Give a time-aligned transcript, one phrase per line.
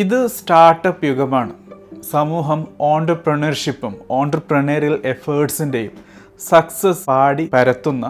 [0.00, 1.52] ഇത് സ്റ്റാർട്ടപ്പ് യുഗമാണ്.
[2.12, 2.60] സമൂഹം
[2.90, 5.94] ഓണ്ടർപ്രണർഷിപ്പും ഓണ്ടർപ്രണേറിയൽ എഫേർട്സിന്റെയും
[6.40, 8.06] സക്സസ് പാടി പരത്തുന്ന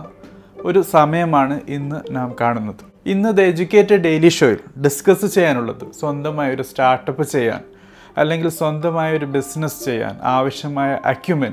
[0.69, 2.83] ഒരു സമയമാണ് ഇന്ന് നാം കാണുന്നത്.
[3.13, 7.63] ഇന്ന് ദ എഡ്യൂക്കേറ്റഡ് ഡെയിലി ഷോയിൽ ഡിസ്കസ് ചെയ്യാനുള്ളത് സ്വന്തമായ ഒരു സ്റ്റാർട്ടപ്പ് ചെയ്യാൻ
[8.21, 11.53] അല്ലെങ്കിൽ സ്വന്തമായ ഒരു ബിസിനസ് ചെയ്യാൻ ആവശ്യമായ അക്യുമെൻ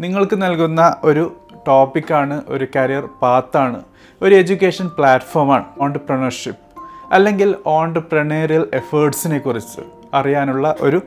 [0.00, 1.24] നിങ്ങൾക്ക് നൽകുന്ന ഒരു
[1.68, 3.80] ടോപ്പിക്കാണ് ഒരു കരിയർ പാത്താണ്
[4.20, 6.63] ഒരു എഡ്യൂക്കേഷൻ പ്ലാറ്റ്ഫോമാണ് ഓണ്ടർപ്രണർഷിപ്പ്
[7.14, 9.80] അല്ലെങ്കിൽ ഓണ്ടർപ്രണേറിയൽ എഫേർട്സിനെ കുറിച്ച്
[10.14, 11.02] അറിയാനുള്ള ഒരു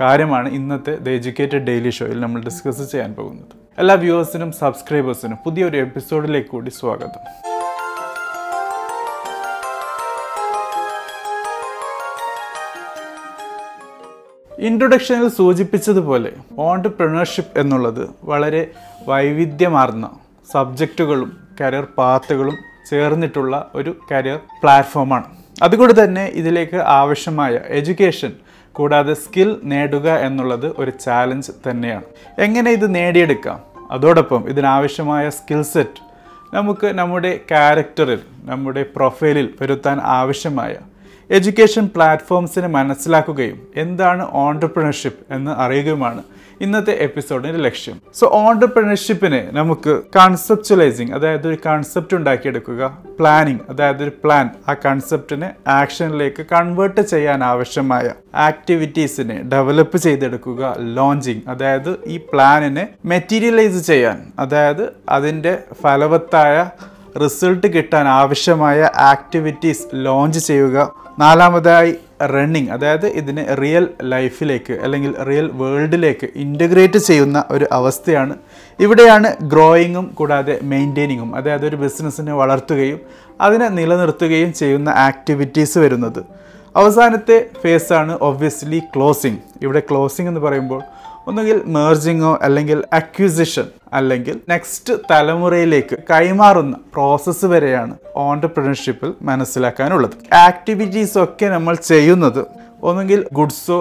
[0.00, 3.56] കാര്യമാണ് ഇന്നത്തെ ദ എജ്യൂക്കേറ്റഡ് ഡെയിലി ഷോയിൽ നമ്മൾ ഡിസ്കസ് ചെയ്യാൻ പോകുന്നത്.
[3.78, 7.22] എല്ലാ വ്യൂവേഴ്സിനും സബ്സ്ക്രൈബേഴ്സിനും പുതിയൊരു എപ്പിസോഡിലേക്ക് കൂടി സ്വാഗതം.
[14.58, 18.70] ഇൻട്രൊഡക്ഷനിൽ സൂചിപ്പിച്ചതുപോലെ ഓണ്ടർപ്രണർഷിപ്പ് എന്നുള്ളത് വളരെ
[19.08, 20.10] വൈവിധ്യമാർന്ന
[20.52, 22.56] സബ്ജക്റ്റുകളും കരിയർ പാത്തുകളും
[22.90, 28.32] ചേർന്നിട്ടുള്ള ഒരു കരിയർ പ്ലാറ്റ്ഫോമാണ് അതുകൊണ്ട് തന്നെ ഇതിലേക്ക് ആവശ്യമായ എഡ്യൂക്കേഷൻ
[28.76, 32.06] കൂടാതെ സ്കിൽ നേടുക എന്നുള്ളത് ഒരു ചാലഞ്ച് തന്നെയാണ്.
[32.38, 33.58] എങ്ങനെ ഇത് നേടിയെടുക്കാം?
[33.90, 36.02] അതോടൊപ്പം ഇതിനാവശ്യമായ സ്കിൽ സെറ്റ്
[36.54, 40.72] നമുക്ക് നമ്മുടെ ക്യാരക്ടറിൽ നമ്മുടെ പ്രൊഫൈലിൽ വരുത്താൻ ആവശ്യമായ
[41.30, 46.22] എഡ്യൂക്കേഷൻ പ്ലാറ്റ്ഫോംസിനെ മനസ്സിലാക്കുകയും എന്താണ് ഓണ്ടർപ്രണർഷിപ്പ് എന്ന് അറിയുകയുമാണ്
[46.62, 48.00] ഇന്നത്തെ എപ്പിസോഡിന്റെ ലക്ഷ്യം.
[48.14, 56.46] സോ ഓണ്ടർപ്രണർഷിപ്പിനെ നമുക്ക് കൺസെപ്ച്വലൈസിങ് അതായത് ഒരു കൺസെപ്റ്റ് ഉണ്ടാക്കിയെടുക്കുക പ്ലാനിങ് അതായത് ഒരു പ്ലാൻ ആ കൺസെപ്റ്റിനെ ആക്ഷനിലേക്ക്
[56.52, 66.70] കൺവേർട്ട് ചെയ്യാൻ ആവശ്യമായ ആക്ടിവിറ്റീസിനെ ഡെവലപ്പ് ചെയ്തെടുക്കുക ലോഞ്ചിങ് അതായത് ഈ പ്ലാനിനെ മെറ്റീരിയലൈസ് ചെയ്യാൻ അതായത് അതിന്റെ ഫലവത്തായ
[67.24, 70.92] റിസൾട്ട് കിട്ടാൻ ആവശ്യമായ ആക്ടിവിറ്റീസ് ലോഞ്ച് ചെയ്യുക.
[71.18, 78.34] നാലാമതായി റണ്ണിങ് അതായത് ഇതിനെ റിയൽ ലൈഫിലേക്ക് അല്ലെങ്കിൽ റിയൽ വേൾഡിലേക്ക് ഇന്റഗ്രേറ്റ് ചെയ്യുന്ന ഒരു അവസ്ഥയാണ്.
[78.80, 83.00] ഇവിടെയാണ് ഗ്രോയിങ്ങും കൂടാതെ മെയിന്റെയിനിങ്ങും അതായത് ഒരു ബിസിനസ്സിനെ വളർത്തുകയും
[83.40, 86.22] അതിനെ നിലനിർത്തുകയും ചെയ്യുന്ന ആക്ടിവിറ്റീസ് വരുന്നത്.
[86.76, 90.82] അവസാനത്തെ ഫേസാണ് ഒബ്വിയസ്ലി ക്ലോസിങ് ഇവിടെ ക്ലോസിങ് എന്ന് പറയുമ്പോൾ
[91.26, 100.14] ഒന്നുകിൽ മേർജിങ്ങോ അല്ലെങ്കിൽ അക്വിസിഷൻ അല്ലെങ്കിൽ നെക്സ്റ്റ് തലമുറയിലേക്ക് കൈമാറുന്ന പ്രോസസ്സ് വരെയാണ് ഓണ്ടർപ്രണർഷിപ്പിൽ മനസ്സിലാക്കാനുള്ളത്.
[100.34, 102.46] ആക്ടിവിറ്റീസ് ഒക്കെ നമ്മൾ ചെയ്യുന്നത്
[102.82, 103.80] ഒന്നുകിൽ ഗുഡ്സോ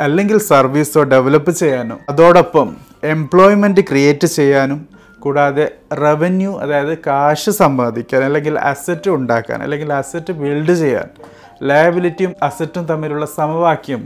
[0.00, 2.68] അല്ലെങ്കിൽ സർവീസോ ഡെവലപ്പ് ചെയ്യാനോ അതോടൊപ്പം
[3.04, 4.88] എംപ്ലോയ്മെന്റ് ക്രിയേറ്റ് ചെയ്യാനും
[5.20, 11.08] കൂടാതെ റവന്യൂ അതായത് കാശ് സമ്പാദിക്കാൻ അല്ലെങ്കിൽ അസറ്റ് ഉണ്ടാക്കാൻ അല്ലെങ്കിൽ അസറ്റ് ബിൽഡ് ചെയ്യാൻ
[11.62, 14.02] ലയബിലിറ്റിയും അസറ്റും തമ്മിലുള്ള സമവാക്യം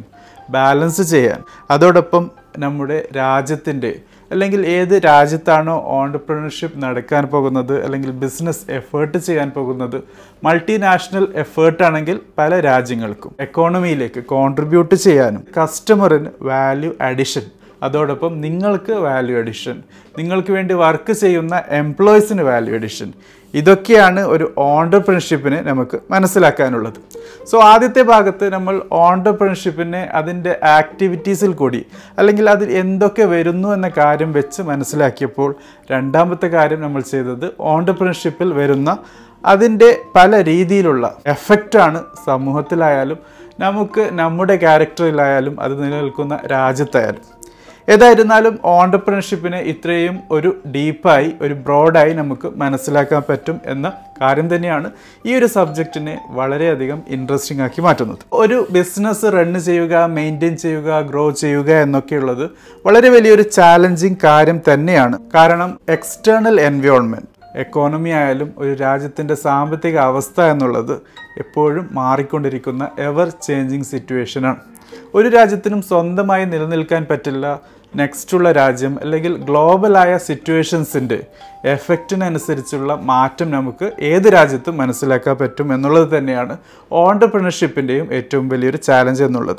[0.51, 3.93] ബാലൻസ് ചെയ്യാൻ അതോടൊപ്പം നമ്മുടെ രാജ്യത്തിന്റെ
[4.31, 9.97] അല്ലെങ്കിൽ ഏത് രാജ്യത്താണോ ഓണ്ടർപ്രണർഷിപ്പ് നടക്കാൻ പോകുന്നത് അല്ലെങ്കിൽ ബിസിനസ് എഫേർട്ട് ചെയ്യാൻ പോകുന്നത്
[10.45, 17.47] മൾട്ടിനാഷണൽ എഫേർട്ടാണെങ്കിൽ പല രാജ്യങ്ങൾക്കും എക്കോണമിയിലേക്ക് കോൺട്രിബ്യൂട്ട് ചെയ്യാനും കസ്റ്റമറിന് വാല്യൂ അഡിഷൻ
[17.83, 19.77] അതോടൊപ്പം നിങ്ങൾക്ക് വാല്യൂ അഡിഷൻ
[20.19, 23.11] നിങ്ങൾക്ക് വേണ്ടി വർക്ക് ചെയ്യുന്ന എംപ്ലോയീസിന് വാല്യൂ അഡിഷൻ
[23.55, 26.99] ഇതൊക്കെയാണ് ഒരു ഓണ്ടർപ്രണർഷിപ്പിനെ നമുക്ക് മനസ്സിലാക്കാനുള്ളത്.
[27.47, 31.85] സോ ആദ്യത്തെ ഭാഗത്ത് നമ്മൾ ഓണ്ടർപ്രണർഷിപ്പിനെ അതിന്റെ ആക്ടിവിറ്റീസിൽ കൂടി
[32.19, 35.55] അല്ലെങ്കിൽ അതിൽ എന്തൊക്കെ വരുന്നു എന്ന കാര്യം വെച്ച് മനസ്സിലാക്കിയപ്പോൾ
[35.91, 38.99] രണ്ടാമത്തെ കാര്യം നമ്മൾ ചെയ്തത് ഓണ്ടർപ്രണർഷിപ്പിൽ വരുന്ന
[39.47, 43.19] അതിന്റെ പല രീതിയിലുള്ള എഫക്റ്റാണ് സമൂഹത്തിലായാലും
[43.61, 47.40] നമുക്ക് നമ്മുടെ ക്യാരക്ടറിലായാലും അത് നിലനിൽക്കുന്ന രാജ്യത്തായാലും.
[47.89, 53.93] ഏതായിരുന്നാലും ഓണ്ടർപ്രണർഷിപ്പിനെ ഇത്രയും ഒരു ഡീപ്പായി ഒരു ബ്രോഡായി നമുക്ക് മനസ്സിലാക്കാൻ പറ്റും എന്ന
[54.23, 54.91] കാര്യം തന്നെയാണ്
[55.27, 58.19] ഈ ഒരു സബ്ജക്റ്റിനെ വളരെയധികം ഇൻട്രസ്റ്റിംഗ് ആക്കി മാറ്റുന്നത്.
[58.33, 62.51] ഒരു ബിസിനസ് റൺ ചെയ്യുക മെയിന്റെയിൻ ചെയ്യുക ഗ്രോ ചെയ്യുക എന്നൊക്കെയുള്ളത്
[62.87, 65.19] വളരെ വലിയൊരു ചാലഞ്ചിങ് കാര്യം തന്നെയാണ്.
[65.35, 71.01] കാരണം എക്സ്റ്റേണൽ എൻവയോൺമെന്റ് എക്കോണമി ആയാലും ഒരു രാജ്യത്തിന്റെ സാമ്പത്തിക അവസ്ഥ എന്നുള്ളത്
[71.39, 74.70] എപ്പോഴും മാറിക്കൊണ്ടിരിക്കുന്ന എവർ ചേഞ്ചിങ് സിറ്റുവേഷനാണ്
[75.15, 77.61] ഒരു രാജ്യത്തിനും സ്വന്തമായി നിലനിൽക്കാൻ പറ്റില്ല.
[77.97, 81.19] നെക്സ്റ്റുള്ള രാജ്യം അല്ലെങ്കിൽ ഗ്ലോബലായ സിറ്റുവേഷൻസിന്റെ
[81.65, 86.57] എഫക്റ്റിനനുസരിച്ചുള്ള മാറ്റം നമുക്ക് ഏത് രാജ്യത്തും മനസ്സിലാക്കാൻ പറ്റും എന്നുള്ളത് തന്നെയാണ്
[86.93, 89.57] ഓണ്ടർപ്രണർഷിപ്പിന്റെയും ഏറ്റവും വലിയൊരു ചാലഞ്ച് എന്നുള്ളത്.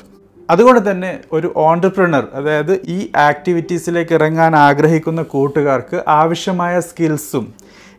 [0.50, 7.54] അതുകൊണ്ട് തന്നെ ഒരു ഓണ്ടർപ്രണർ അതായത് ഈ ആക്ടിവിറ്റീസിലേക്ക് ഇറങ്ങാൻ ആഗ്രഹിക്കുന്ന കൂട്ടുകാർക്ക് ആവശ്യമായ സ്കിൽസും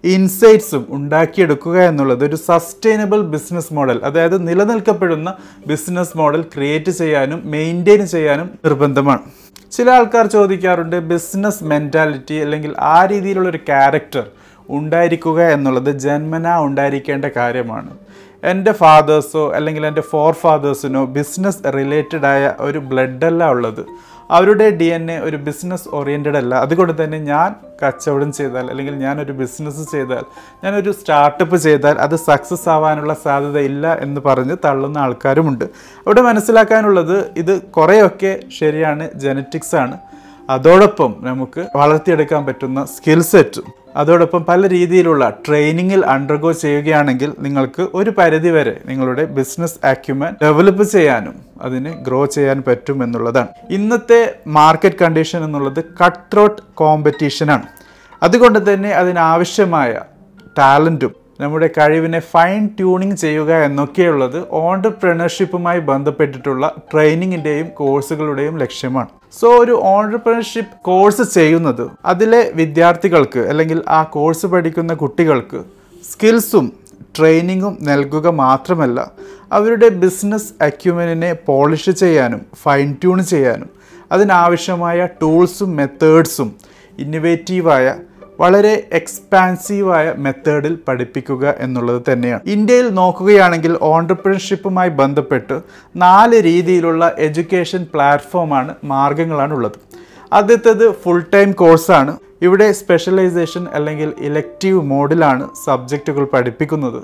[0.04, 4.00] ഇൻസൈറ്റ്സും ഉണ്ടാക്കിയെടുക്കുക എന്നുള്ളത് ഒരു സസ്റ്റൈനബിൾ ബിസിനസ് മോഡൽ.
[4.04, 5.34] അതായത് നിലനിൽക്കപ്പെടുന്ന
[5.66, 9.18] ബിസിനസ് മോഡൽ ക്രിയേറ്റ് ചെയ്യാനും മെയിന്റെയിൻ ചെയ്യാനും നിർബന്ധമാണ്.
[9.72, 14.24] ചില ആൾക്കാർ ചോദിക്കാറുണ്ട് ബിസിനസ് മെന്റാലിറ്റി അല്ലെങ്കിൽ ആ രീതിയിലുള്ള ഒരു ക്യാരക്ടർ
[14.68, 17.90] ഉണ്ടായിരിക്കുക എന്നുള്ളത് ജന്മനാ ഉണ്ടായിരിക്കേണ്ട കാര്യമാണ്.
[18.44, 23.86] എന്റെ ഫാദേഴ്സോ അല്ലെങ്കിൽ എന്റെ ഫോർ ഫാദേഴ്സിനോ ബിസിനസ് റിലേറ്റഡായ ഒരു ബ്ലഡല്ല ഉള്ളത്.
[24.32, 26.54] അവരുടെ ഡി എൻ എ ഒരു ബിസിനസ് ഓറിയന്റഡ് അല്ല.
[26.54, 30.24] അതുകൊണ്ട് തന്നെ ഞാൻ കച്ചവടം ചെയ്താൽ അല്ലെങ്കിൽ ഞാനൊരു ബിസിനസ് ചെയ്താൽ
[30.64, 35.64] ഞാനൊരു സ്റ്റാർട്ടപ്പ് ചെയ്താൽ അത് സക്സസ് ആവാനുള്ള സാധ്യത ഇല്ല എന്ന് പറഞ്ഞ് തള്ളുന്ന ആൾക്കാരുമുണ്ട്.
[35.98, 39.98] അവിടെ മനസ്സിലാക്കാനുള്ളത് ഇത് കുറേയൊക്കെ ശരിയാണ് ജനറ്റിക്സ് ആണ്.
[40.50, 48.80] അതോടൊപ്പം നമുക്ക് വളർത്തിയെടുക്കാൻ പറ്റുന്ന സ്കിൽ സെറ്റും അതോടൊപ്പം പല രീതിയിലുള്ള ട്രെയിനിങ്ങിൽ അണ്ടർഗോ ചെയ്യുകയാണെങ്കിൽ നിങ്ങൾക്ക് ഒരു പരിധിവരെ
[48.86, 53.48] നിങ്ങളുടെ ബിസിനസ് ആക്യുമൻ ഡെവലപ്പ് ചെയ്യാനും അതിന് ഗ്രോ ചെയ്യാൻ പറ്റും എന്നുള്ളതാണ്.
[53.70, 57.66] ഇന്നത്തെ മാർക്കറ്റ് കണ്ടീഷൻ എന്നുള്ളത് കട്ട് ത്രോട്ട് കോമ്പറ്റീഷനാണ്
[58.22, 59.92] അതുകൊണ്ട് തന്നെ അതിനാവശ്യമായ
[60.58, 69.08] ടാലന്റും നമ്മുടെ കഴിവിനെ ഫൈൻ ട്യൂണിങ് ചെയ്യുക എന്നൊക്കെയുള്ളത് ഓണ്ടർപ്രണർഷിപ്പുമായി ബന്ധപ്പെട്ടിട്ടുള്ള ട്രെയിനിങ്ങിന്റെയും കോഴ്സുകളുടെയും ലക്ഷ്യമാണ്.
[69.40, 75.60] സോ ഒരു ഓണ്ടർപ്രണർഷിപ്പ് കോഴ്സ് ചെയ്യുന്നത് അതിലെ വിദ്യാർത്ഥികൾക്ക് അല്ലെങ്കിൽ ആ കോഴ്സ് പഠിക്കുന്ന കുട്ടികൾക്ക്
[76.10, 76.72] സ്കിൽസും
[77.18, 79.10] ട്രെയിനിങ്ങും നൽകുക മാത്രമല്ല
[79.52, 83.70] അവരുടെ ബിസിനസ് അക്യുമെന്റിനെ പോളിഷ് ചെയ്യാനും ഫൈൻ ട്യൂൺ ചെയ്യാനും
[84.12, 86.54] അതിനാവശ്യമായ ടൂൾസും മെത്തേഡ്സും
[86.98, 87.94] ഇന്നൊവേറ്റീവായ
[88.42, 92.42] വളരെ എക്സ്പാൻസീവായ മെത്തേഡിൽ പഠിപ്പിക്കുക എന്നുള്ളത് തന്നെയാണ്.
[92.46, 95.56] ഇന്ത്യയിൽ നോക്കുകയാണെങ്കിൽ ഓണ്ടർപ്രണർഷിപ്പുമായി ബന്ധപ്പെട്ട്
[95.96, 99.78] നാല് രീതിയിലുള്ള എഡ്യൂക്കേഷൻ പ്ലാറ്റ്ഫോമാണ് മാർഗങ്ങളാണ് ഉള്ളത്.
[100.32, 102.12] ആദ്യത്തേത് ഫുൾ ടൈം കോഴ്സാണ്
[102.42, 107.02] ഇവിടെ സ്പെഷ്യലൈസേഷൻ അല്ലെങ്കിൽ ഇലക്റ്റീവ് മോഡിലാണ് സബ്ജക്റ്റുകൾ പഠിപ്പിക്കുന്നത്.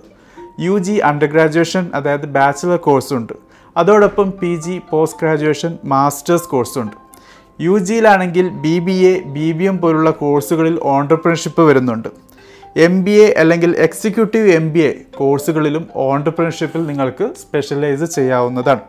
[0.61, 3.35] യു ജി അണ്ടർ ഗ്രാജുവേഷൻ അതായത് ബാച്ചിലർ കോഴ്സുണ്ട്
[3.77, 6.97] അതോടൊപ്പം P G post graduation masters കോഴ്സുണ്ട്
[7.61, 12.09] U ജിയിലാണെങ്കിൽ B B A B B M പോലുള്ള കോഴ്സുകളിൽ ഓണ്ടർപ്രണർഷിപ്പ് വരുന്നുണ്ട്.
[12.77, 18.81] എം ബി എ അല്ലെങ്കിൽ എക്സിക്യൂട്ടീവ് എം ബി എ കോഴ്സുകളിലും ഓണ്ടർപ്രണർഷിപ്പിൽ നിങ്ങൾക്ക് സ്പെഷ്യലൈസ് ചെയ്യാവുന്നതാണ്.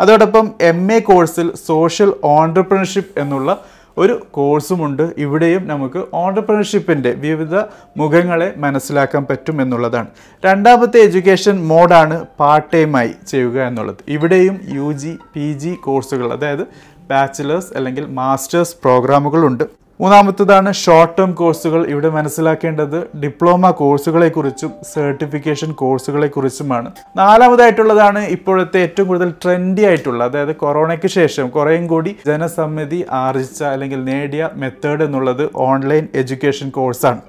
[0.00, 3.64] അതോടൊപ്പം എം എ കോഴ്സിൽ സോഷ്യൽ ഓണ്ടർപ്രണർഷിപ്പ് എന്നുള്ള
[3.98, 5.02] ഒരു കോഴ്സുമുണ്ട്.
[5.18, 7.54] ഇവിടെയും നമുക്ക് ഓണ്ടർപ്രണർഷിപ്പിന്റെ വിവിധ
[7.96, 10.06] മുഖങ്ങളെ മനസ്സിലാക്കാൻ പറ്റും എന്നുള്ളതാണ്.
[10.44, 13.96] രണ്ടാമത്തെ എഡ്യൂക്കേഷൻ മോഡാണ് പാർട്ട് ടൈമായി ചെയ്യുക എന്നുള്ളത്.
[14.08, 16.66] ഇവിടെയും യു ജി പി ജി കോഴ്സുകൾ അതായത്
[17.06, 19.66] ബാച്ചിലേഴ്സ് അല്ലെങ്കിൽ മാസ്റ്റേഴ്സ് പ്രോഗ്രാമുകളുണ്ട്
[20.00, 29.84] മൂന്നാമത്തതാണ് ഷോർട്ട് ടേം കോഴ്സുകൾ ഇവിടെ മനസ്സിലാക്കേണ്ടത് ഡിപ്ലോമ കോഴ്സുകളെക്കുറിച്ചും സർട്ടിഫിക്കേഷൻ കോഴ്സുകളെക്കുറിച്ചുമാണ് നാലാമതായിട്ടുള്ളതാണ് ഇപ്പോഴത്തെ ഏറ്റവും കൂടുതൽ ട്രെൻഡി
[29.84, 37.22] ആയിട്ടുള്ള അതായത് കൊറോണയ്ക്ക് ശേഷം കുറേയും കൂടി ജനസമ്മതി ആർജിച്ച അല്ലെങ്കിൽ നേടിയ മെത്തേഡ് എന്നുള്ളത് ഓൺലൈൻ എഡ്യൂക്കേഷൻ കോഴ്സാണ്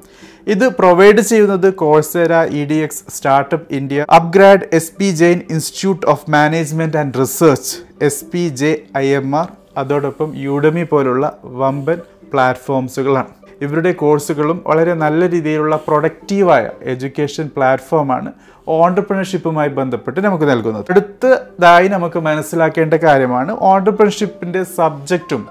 [0.47, 6.25] ഇത് പ്രൊവൈഡ് ചെയ്യുന്നത് Coursera E D X startup India upGrad S P Jain institute of
[6.29, 7.71] management and research
[8.01, 9.47] S P J I M R
[9.77, 11.99] അതോടൊപ്പം യൂഡമി പോലുള്ള വമ്പൻ
[12.33, 13.33] പ്ലാറ്റ്ഫോംസുകളാണ്.
[13.61, 18.31] ഇവരുടെ കോഴ്സുകളും വളരെ നല്ല രീതിയിലുള്ള പ്രൊഡക്റ്റീവായ എഡ്യൂക്കേഷൻ പ്ലാറ്റ്ഫോമാണ്
[18.67, 20.85] ഓണ്ടർപ്രണർഷിപ്പുമായി ബന്ധപ്പെട്ട് നമുക്ക് നൽകുന്നത്.
[20.89, 25.47] അടുത്തതായി നമുക്ക് മനസ്സിലാക്കേണ്ട കാര്യമാണ് ഓണ്ടർപ്രണർഷിപ്പിന്റെ സബ്ജക്റ്റും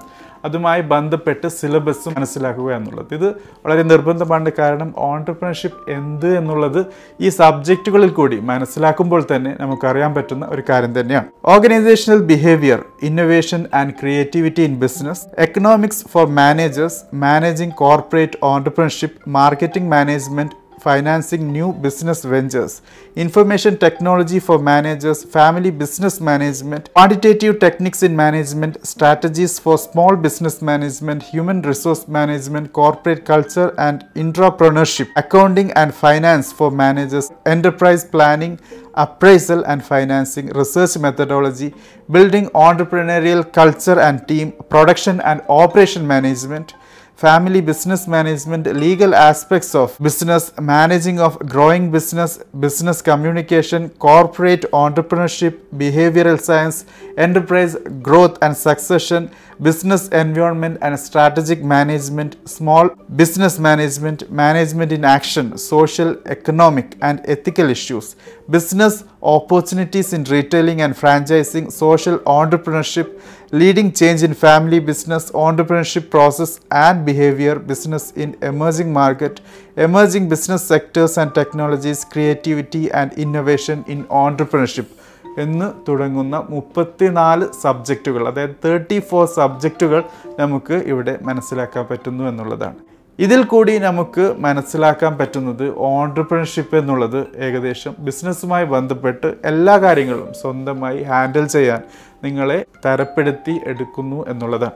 [0.47, 3.11] അതുമായി ബന്ധപ്പെട്ട് സിലബസ് മനസ്സിലാക്കുക എന്നുള്ളത്.
[3.17, 3.27] ഇത്
[3.65, 4.51] വളരെ നിർബന്ധമാണ്.
[4.59, 6.79] കാരണം ഓണ്ടർപ്രണർഷിപ്പ് എന്ത് എന്നുള്ളത്
[7.21, 11.27] ഈ സബ്ജക്റ്റുകളിൽ കൂടി മനസ്സിലാക്കുമ്പോൾ തന്നെ നമുക്കറിയാൻ പറ്റുന്ന ഒരു കാര്യം തന്നെയാണ്.
[11.45, 20.55] Organisational behaviour innovation and creativity in business economics for managers managing corporate entrepreneurship marketing management
[20.79, 22.81] financing new business ventures,
[23.15, 30.61] information technology for managers, family business management, quantitative techniques in management, strategies for small business
[30.61, 38.59] management, human resource management, corporate culture and entrepreneurship, accounting and finance for managers, enterprise planning,
[38.93, 41.73] appraisal and financing, research methodology,
[42.11, 46.73] building entrepreneurial culture and team, production and operation management,
[47.17, 55.57] family business management, legal aspects of business, managing of growing business, business communication, corporate entrepreneurship,
[55.75, 56.85] behavioral science,
[57.17, 65.57] enterprise growth and succession, business environment and strategic management, small business management, management in action,
[65.57, 68.15] social, economic and ethical issues,
[68.47, 73.19] business opportunities in retailing and franchising, social entrepreneurship,
[73.53, 79.41] leading change in family business entrepreneurship process and behaviour business in emerging market
[79.77, 84.93] emerging business sectors and technologies creativity and innovation in entrepreneurship
[85.39, 90.03] എന്ന് തുടങ്ങുന്ന മുപ്പത്തിനാല് സബ്ജക്റ്റുകൾ അതായത് thirty four സബ്ജക്റ്റുകൾ
[90.39, 92.79] നമുക്ക് ഇവിടെ മനസ്സിലാക്കാൻ പറ്റുന്നു എന്നുള്ളതാണ്.
[93.19, 101.81] ഇതിൽ കൂടി നമുക്ക് മനസ്സിലാക്കാൻ പറ്റുന്നത് ഓണ്ടർപ്രണർഷിപ്പ് എന്നുള്ളത് ഏകദേശം ബിസിനസ്സുമായി ബന്ധപ്പെട്ട് എല്ലാ കാര്യങ്ങളും സ്വന്തമായി ഹാൻഡിൽ ചെയ്യാൻ
[102.23, 104.71] നിങ്ങളെ തരപ്പെടുത്തി എടുക്കുന്നു എന്നുള്ളതാണ്.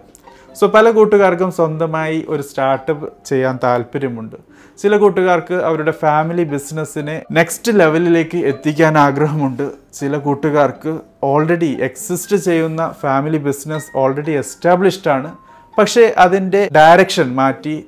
[0.55, 4.35] സോ പല കൂട്ടുകാർക്കും സ്വന്തമായി ഒരു സ്റ്റാർട്ടപ്പ് ചെയ്യാൻ താല്പര്യമുണ്ട്.
[4.81, 9.71] ചില കൂട്ടുകാർക്ക് അവരുടെ ഫാമിലി ബിസിനസ്സിനെ നെക്സ്റ്റ് ലെവലിലേക്ക് എത്തിക്കാൻ ആഗ്രഹമുണ്ട്.
[9.99, 15.35] ചില കൂട്ടുകാർക്ക് ഓൾറെഡി എക്സിസ്റ്റ് ചെയ്യുന്ന ഫാമിലി ബിസിനസ് ഓൾറെഡി എസ്റ്റാബ്ലിഷ്ഡ് ആണ്.
[15.77, 17.85] പക്ഷേ അതിന്റെ ഡയറക്ഷൻ മാറ്റി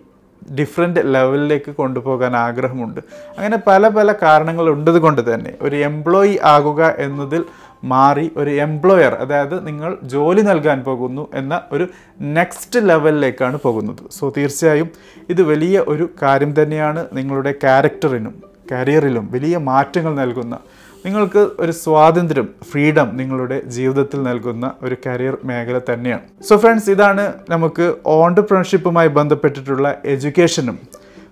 [0.60, 3.02] ഡിഫറെന്റ് ലെവലിലേക്ക് കൊണ്ടുപോകാൻ ആഗ്രഹമുണ്ട്.
[3.38, 7.44] അങ്ങനെ പല പല കാരണങ്ങൾ ഉണ്ടത് കൊണ്ട് തന്നെ ഒരു എംപ്ലോയി ആകുക എന്നതിൽ
[7.84, 11.88] മാറി ഒരു എംപ്ലോയർ അതായത് നിങ്ങൾ ജോലി നൽകാൻ പോകുന്നു എന്ന ഒരു
[12.22, 14.04] നെക്സ്റ്റ് ലെവലിലേക്കാണ് പോകുന്നത്.
[14.12, 14.90] സോ തീർച്ചയായും
[15.30, 18.36] ഇത് വലിയ ഒരു കാര്യം തന്നെയാണ് നിങ്ങളുടെ ക്യാരക്ടറിനും
[18.72, 20.58] കരിയറിലും വലിയ മാറ്റങ്ങൾ നൽകുന്ന
[21.06, 26.22] നിങ്ങൾക്ക് ഒരു സ്വാതന്ത്ര്യം ഫ്രീഡം നിങ്ങളുടെ ജീവിതത്തിൽ നൽകുന്ന ഒരു കരിയർ മേഖല തന്നെയാണ്.
[26.48, 30.78] സോ ഫ്രണ്ട്സ് ഇതാണ് നമുക്ക് ഓണ്ടർപ്രണർഷിപ്പുമായി ബന്ധപ്പെട്ടിട്ടുള്ള എഡ്യൂക്കേഷനും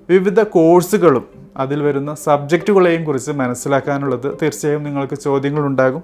[0.10, 1.26] വിവിധ കോഴ്സുകളും
[1.58, 6.04] അതിൽ വരുന്ന സബ്ജക്റ്റുകളെയും കുറിച്ച് മനസ്സിലാക്കാനുള്ളത് തീർച്ചയായും നിങ്ങൾക്ക് ചോദ്യങ്ങളുണ്ടാകും.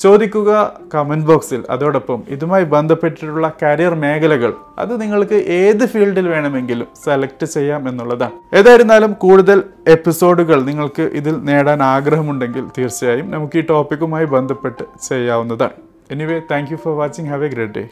[0.00, 0.50] ചോദിക്കുക
[0.94, 4.54] കമന്റ് ബോക്സിൽ അതോടൊപ്പം ഇതുമായി ബന്ധപ്പെട്ടിട്ടുള്ള കരിയർ മേഖലകൾ.
[4.78, 8.56] അത് നിങ്ങൾക്ക് ഏത് ഫീൽഡിൽ വേണമെങ്കിലും സെലക്ട് ചെയ്യാം എന്നുള്ളതാണ്.
[8.56, 15.76] ഏതായിരുന്നാലും കൂടുതൽ എപ്പിസോഡുകൾ നിങ്ങൾക്ക് ഇതിൽ നേടാൻ ആഗ്രഹമുണ്ടെങ്കിൽ തീർച്ചയായും നമുക്ക് ഈ ടോപ്പിക്കുമായി ബന്ധപ്പെട്ട് ചെയ്യാവുന്നതാണ്.
[16.10, 17.88] Anyway thank you for watching have a great day